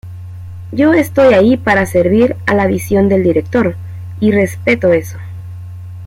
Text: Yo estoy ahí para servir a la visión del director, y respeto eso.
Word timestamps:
Yo 0.71 0.93
estoy 0.95 1.35
ahí 1.35 1.57
para 1.57 1.85
servir 1.85 2.35
a 2.47 2.55
la 2.55 2.65
visión 2.65 3.07
del 3.07 3.21
director, 3.21 3.75
y 4.19 4.31
respeto 4.31 4.91
eso. 4.93 5.17